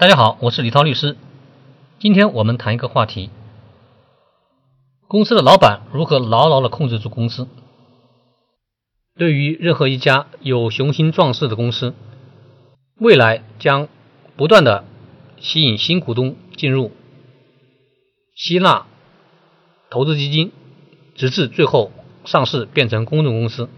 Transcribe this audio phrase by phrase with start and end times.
[0.00, 1.14] 大家好，我是李涛律师。
[1.98, 3.28] 今天我们谈一个话题：
[5.06, 7.46] 公司的老板如何牢牢的控制住公司。
[9.18, 11.92] 对于任何一家有雄心壮志的公司，
[12.98, 13.88] 未来将
[14.38, 14.86] 不断的
[15.38, 16.92] 吸引新股东进入，
[18.34, 18.86] 吸纳
[19.90, 20.50] 投资基金，
[21.14, 21.92] 直至最后
[22.24, 23.68] 上市变成公众公司。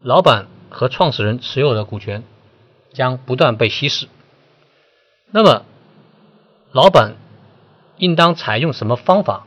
[0.00, 2.24] 老板和创始人持有的股权
[2.92, 4.08] 将不断被稀释。
[5.32, 5.64] 那么，
[6.72, 7.14] 老板
[7.98, 9.46] 应当采用什么方法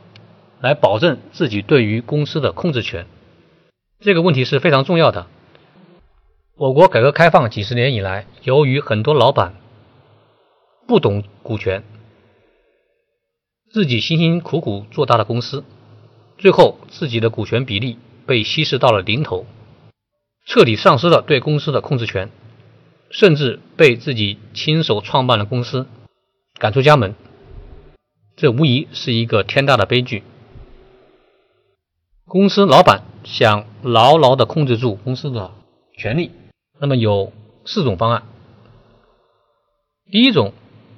[0.61, 3.05] 来保证自己对于公司的控制权？
[3.99, 5.27] 这个问题是非常重要的。
[6.55, 9.55] 我国改革开放几十年以来，由于很多老板
[10.87, 11.83] 不懂股权，
[13.71, 15.65] 自己辛辛苦苦做大的公司，
[16.37, 19.45] 最后自己的股权比例被稀释到了零头，
[20.45, 22.29] 彻底丧失了对公司的控制权，
[23.13, 25.87] 甚至被自己亲手创办的公司
[26.59, 27.15] 赶出家门，
[28.35, 30.23] 这无疑是一个天大的悲剧。
[32.25, 33.03] 公司老板。
[33.25, 35.53] 想牢牢的控制住公司的
[35.97, 36.31] 权利，
[36.77, 37.31] 那么有
[37.63, 38.23] 四种方案。
[40.11, 40.53] 第一种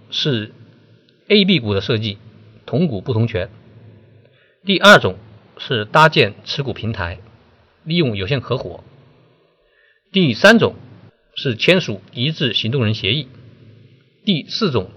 [0.09, 0.51] 是
[1.27, 2.17] A、B 股的设计，
[2.65, 3.49] 同股不同权；
[4.65, 5.17] 第二种
[5.59, 7.19] 是搭建持股平台，
[7.83, 8.79] 利用有限合伙；
[10.11, 10.73] 第三种
[11.35, 13.27] 是签署一致行动人协议；
[14.25, 14.89] 第四种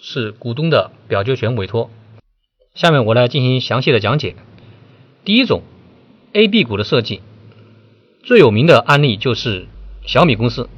[0.00, 1.90] 是股东的表决权委托。
[2.74, 4.34] 下面我来进行详细的讲解。
[5.24, 5.62] 第一种。
[6.34, 7.22] A、B 股的设计
[8.22, 9.66] 最有名的案例就是
[10.06, 10.68] 小米公司。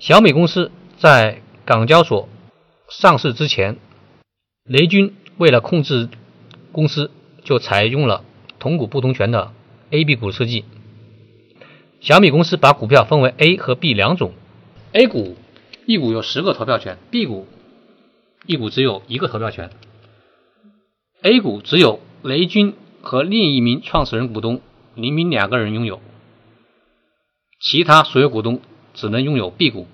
[0.00, 2.28] 小米公司在港交所
[2.90, 3.78] 上市之前，
[4.64, 6.08] 雷军为了控制
[6.72, 7.12] 公司，
[7.44, 8.24] 就采用了
[8.58, 9.52] 同股不同权的
[9.90, 10.64] A、B 股设计。
[12.00, 14.32] 小米公司把股票分为 A 和 B 两种
[14.92, 15.36] ，A 股
[15.86, 17.46] 一股有十个投票权，B 股
[18.46, 19.70] 一股只有一个投票权。
[21.22, 22.74] A 股只有雷军。
[23.00, 24.60] 和另一名创始人股东
[24.94, 26.00] 林斌两个人拥有，
[27.60, 28.60] 其他所有股东
[28.92, 29.86] 只能拥有 B 股。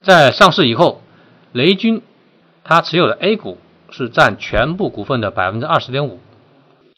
[0.00, 1.02] 在上市以后，
[1.52, 2.00] 雷军
[2.62, 3.58] 他持有的 A 股
[3.90, 6.20] 是占全部股份的百分之二十点五，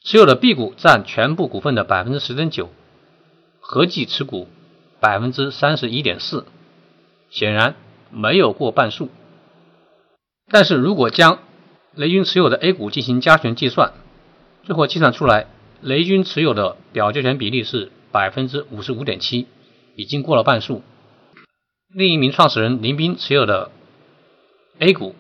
[0.04, 2.69] 持有的 B 股占全部股份的百分之十点九，
[3.72, 4.48] 合计持股
[4.98, 6.44] 百分之三十一点四，
[7.31, 7.76] 显然
[8.10, 9.10] 没有过半数。
[10.50, 11.38] 但是如果将
[11.94, 13.92] 雷军持有的 A 股进行加权计算，
[14.64, 15.47] 最后计算出来，
[15.82, 19.47] 雷军持有的表决权比例是百分之五十五点七，
[19.94, 20.82] 已经过了半数。
[21.94, 23.70] 另一名创始人林斌持有的
[24.81, 25.14] A 股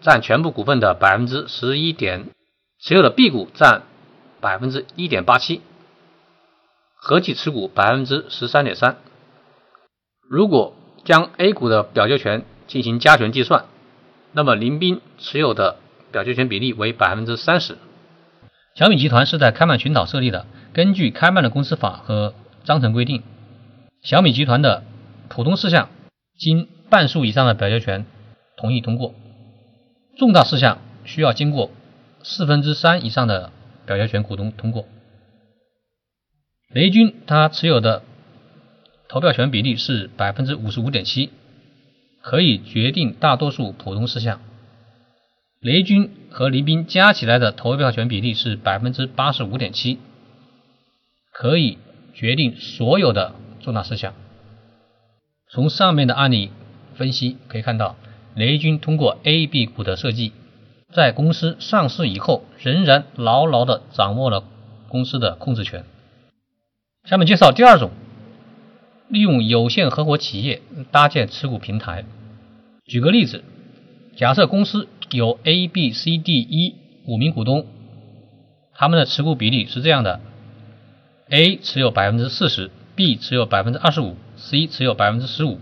[0.00, 2.30] 占全部股份的百分之十一点，
[2.80, 3.82] 持有的 B 股占
[4.40, 5.60] 百分之一点八七，
[7.04, 8.96] 合计持股百分之十三点三。
[10.30, 13.64] 如果将 A 股的表决权进行加权计算，
[14.30, 15.78] 那么林斌持有的
[16.12, 17.76] 表决权比例为百分之三十。
[18.76, 20.46] 小米集团是在开曼群岛设立的。
[20.72, 23.24] 根据开曼的公司法和章程规定，
[24.00, 24.84] 小米集团的
[25.28, 25.88] 普通事项
[26.38, 28.06] 经半数以上的表决权
[28.56, 29.12] 同意通过，
[30.16, 31.72] 重大事项需要经过
[32.22, 33.50] 四分之三以上的
[33.86, 34.86] 表决权股东通过。
[36.72, 38.02] 雷军他持有的
[39.08, 41.28] 投票权比例是百分之五十五点七，
[42.22, 44.40] 可以决定大多数普通事项。
[45.60, 49.98] 雷军和黎斌加起来的投票权比例是百分之八十五点七，
[51.30, 51.76] 可以
[52.14, 54.14] 决定所有的重大事项。
[55.50, 56.50] 从上面的案例
[56.94, 57.96] 分析可以看到，
[58.34, 60.32] 雷军通过 A、B 股的设计，
[60.90, 64.42] 在公司上市以后，仍然牢牢的掌握了
[64.88, 65.84] 公司的控制权。
[67.04, 67.90] 下面介绍第二种，
[69.08, 72.04] 利用有限合伙企业搭建持股平台。
[72.84, 73.44] 举个例子，
[74.16, 74.88] 假设公司。
[75.10, 76.74] 有 A、B、C、D、E
[77.04, 77.66] 五名股东，
[78.72, 80.22] 他们的持股比例是这样的
[81.28, 85.58] ：A 持有百分之四十，B 持有百分之二十五，C 持有百分之十五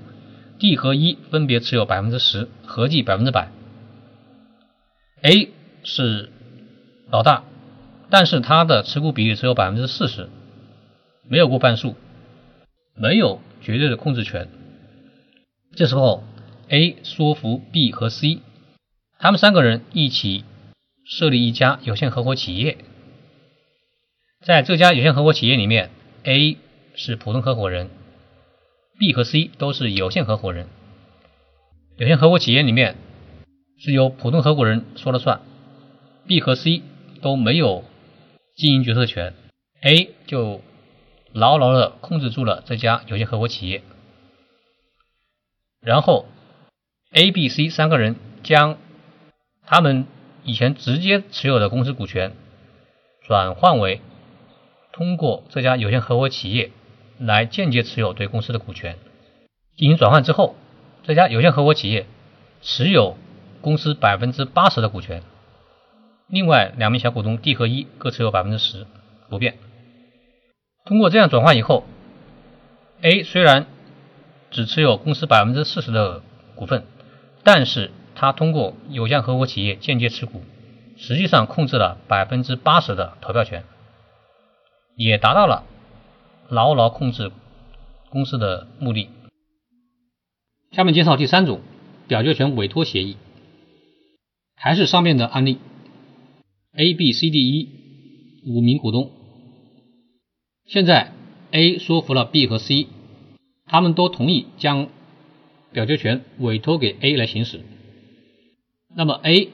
[0.61, 3.49] ，D 和 E 分别持有百分之十，合计百分之百。
[5.23, 5.49] A
[5.83, 6.29] 是
[7.11, 7.43] 老大，
[8.09, 10.29] 但是他的持股比例只有百分之四十，
[11.31, 11.95] 没有过半数，
[12.97, 14.49] 没有绝对的控制权。
[15.77, 16.25] 这时候
[16.69, 18.41] A 说服 B 和 C。
[19.17, 20.43] 他们三个人一起
[21.05, 22.79] 设立一家有限合伙企业，
[24.45, 25.91] 在这家有限合伙企业里面
[26.25, 26.57] ，A
[26.97, 27.91] 是普通合伙人
[28.99, 30.67] ，B 和 C 都是有限合伙人。
[31.97, 32.97] 有限合伙企业里面
[33.79, 35.43] 是由普通合伙人说了算
[36.27, 36.83] ，B 和 C
[37.23, 37.85] 都没有
[38.57, 39.33] 经营决策权
[39.83, 40.61] ，A 就
[41.33, 43.83] 牢牢的控制住了这家有限合伙企业，
[45.81, 46.27] 然后
[47.13, 48.79] A、B、C 三个人将
[49.65, 50.07] 他们
[50.43, 52.35] 以前直接持有的公司股权
[53.23, 54.01] 转换为
[54.93, 56.73] 通过这家有限合伙企业
[57.19, 58.99] 来间接持有对公司的股权。
[59.77, 60.57] 进行转换之后，
[61.05, 62.07] 这家有限合伙企业
[62.61, 63.17] 持有
[63.61, 65.23] 公司百分之八十的股权，
[66.27, 68.87] 另外两名小股东 D 和 E 各持有百分之十，
[69.29, 69.57] 不变。
[70.91, 71.85] 通过这样转换以后
[73.01, 73.69] ，A 虽然
[74.51, 76.21] 只持有公司百分之四十的
[76.57, 76.85] 股份，
[77.45, 80.43] 但是他通过有限合伙企业间接持股，
[80.97, 83.63] 实际上控制了百分之八十的投票权，
[84.97, 85.63] 也达到了
[86.49, 87.31] 牢牢控制
[88.09, 89.11] 公司的目的。
[90.73, 91.61] 下面介绍第三种
[92.09, 93.17] 表决权委托协议，
[94.57, 95.61] 还是上面的案例
[96.77, 97.69] ，A、B、C、D、E
[98.45, 99.13] 五名股东，
[100.71, 101.11] 现在
[101.51, 102.87] A 说服了 B 和 C，
[103.67, 104.89] 他们都同意将
[105.73, 107.63] 表决权委托给 A 来行使，
[108.95, 109.49] 那么 A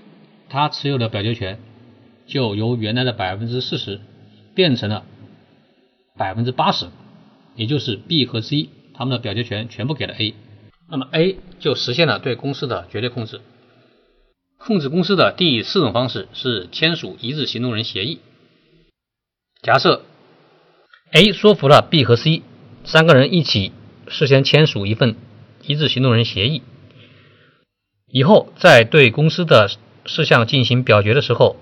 [0.51, 1.59] 他持有的表决权
[2.27, 3.99] 就由原来的百分之四十
[4.55, 5.07] 变成了
[6.19, 6.89] 百分之八十，
[7.55, 10.35] 也就是 B 和 C 他们的表决权全部给了 A。
[10.87, 13.41] 那么 A 就实现了对公司的绝对控制。
[14.59, 18.19] 控制公司的第四种方式是签署一致行动人协议。
[19.63, 20.05] 假设
[21.13, 22.43] A 说服了 B 和 C
[22.85, 23.73] 三个人一起
[24.09, 25.17] 事先签署一份
[25.67, 26.63] 一致行动人协议，
[28.11, 29.69] 以后在对公司的
[30.05, 31.57] 事项进行表决的时候，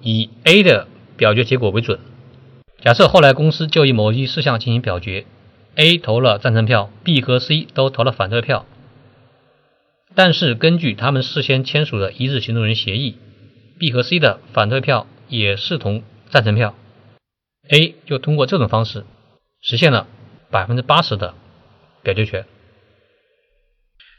[0.00, 1.98] 以 A 的表决结果为准。
[2.82, 5.24] 假设后来公司就以某一事项进行表决。
[5.76, 8.64] A 投了赞成票，B 和 C 都投了反对票。
[10.14, 13.16] 但是根据他们事先签署的一致行动人协议
[13.78, 16.76] ，B 和 C 的反对票也视同赞成票
[17.68, 19.04] ，A 就通过这种方式
[19.60, 20.06] 实现了
[20.50, 21.34] 百分之八十的
[22.02, 22.46] 表决权。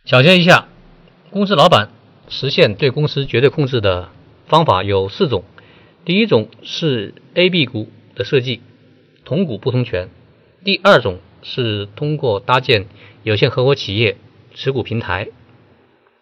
[0.06, 0.68] 小结一下，
[1.32, 1.90] 公司老板
[2.30, 4.10] 实现对公司绝对控制的
[4.48, 5.44] 方法有四种：
[6.04, 8.62] 第一种是 A、B 股的设计，
[9.24, 10.08] 同股不同权；
[10.64, 11.20] 第二种。
[11.48, 12.88] 是通过搭建
[13.22, 14.18] 有限合伙企业
[14.56, 15.28] 持股平台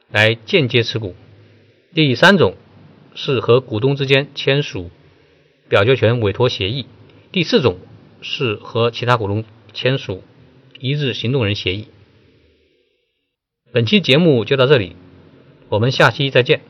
[0.10, 1.16] 来间接持股。
[1.94, 2.58] 第三种
[3.16, 4.92] 是和股东之间签署
[5.70, 6.88] 表决权委托协议。
[7.34, 7.80] 第四种
[8.22, 9.44] 是和其他股东
[9.74, 10.24] 签署
[10.80, 11.88] 一致行动人协议。
[13.72, 14.96] 本期节目就到这里，
[15.68, 16.62] 我们下期再见。